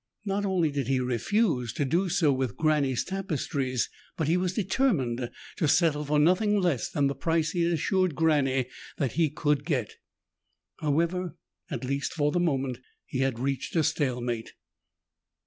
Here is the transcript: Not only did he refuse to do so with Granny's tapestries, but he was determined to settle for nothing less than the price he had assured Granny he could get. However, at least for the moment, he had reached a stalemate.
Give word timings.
Not 0.25 0.45
only 0.47 0.71
did 0.71 0.87
he 0.87 0.99
refuse 0.99 1.73
to 1.73 1.85
do 1.85 2.09
so 2.09 2.33
with 2.33 2.57
Granny's 2.57 3.03
tapestries, 3.03 3.87
but 4.17 4.27
he 4.27 4.35
was 4.35 4.53
determined 4.55 5.29
to 5.57 5.67
settle 5.67 6.03
for 6.05 6.17
nothing 6.17 6.59
less 6.59 6.89
than 6.89 7.05
the 7.05 7.13
price 7.13 7.51
he 7.51 7.61
had 7.61 7.73
assured 7.73 8.15
Granny 8.15 8.65
he 9.11 9.29
could 9.29 9.63
get. 9.63 9.97
However, 10.79 11.37
at 11.69 11.83
least 11.85 12.13
for 12.13 12.31
the 12.31 12.39
moment, 12.39 12.79
he 13.05 13.19
had 13.19 13.37
reached 13.37 13.75
a 13.75 13.83
stalemate. 13.83 14.53